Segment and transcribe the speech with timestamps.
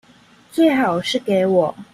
[0.51, 1.75] 最好是給我